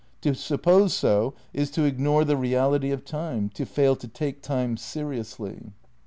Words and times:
To 0.21 0.33
suppose 0.33 0.95
so 0.95 1.35
is 1.53 1.69
to 1.69 1.83
ignore 1.83 2.25
the 2.25 2.35
reality 2.35 2.89
of 2.89 3.05
Time, 3.05 3.49
to 3.49 3.67
fail 3.67 3.95
to 3.97 4.07
take 4.07 4.41
Time 4.41 4.75
seriously." 4.75 5.73